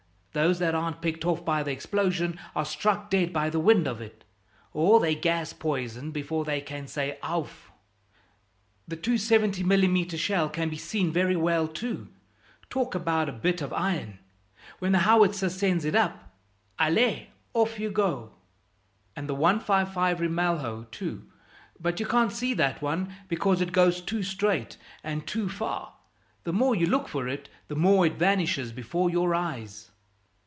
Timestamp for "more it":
27.75-28.13